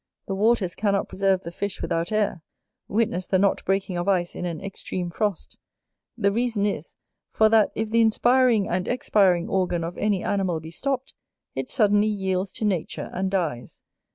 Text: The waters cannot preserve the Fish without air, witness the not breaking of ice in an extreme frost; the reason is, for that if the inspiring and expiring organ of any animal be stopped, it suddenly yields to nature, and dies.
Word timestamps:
The 0.25 0.33
waters 0.33 0.73
cannot 0.73 1.09
preserve 1.09 1.43
the 1.43 1.51
Fish 1.51 1.79
without 1.79 2.11
air, 2.11 2.41
witness 2.87 3.27
the 3.27 3.37
not 3.37 3.63
breaking 3.65 3.97
of 3.97 4.07
ice 4.07 4.33
in 4.35 4.45
an 4.45 4.59
extreme 4.59 5.11
frost; 5.11 5.57
the 6.17 6.31
reason 6.31 6.65
is, 6.65 6.95
for 7.29 7.49
that 7.49 7.69
if 7.75 7.91
the 7.91 8.01
inspiring 8.01 8.67
and 8.67 8.87
expiring 8.87 9.47
organ 9.47 9.83
of 9.83 9.99
any 9.99 10.23
animal 10.23 10.59
be 10.59 10.71
stopped, 10.71 11.13
it 11.53 11.69
suddenly 11.69 12.07
yields 12.07 12.51
to 12.53 12.65
nature, 12.65 13.11
and 13.13 13.29
dies. 13.29 13.83